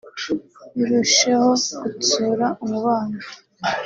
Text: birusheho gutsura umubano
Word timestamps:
birusheho 0.77 1.49
gutsura 1.81 2.45
umubano 2.63 3.17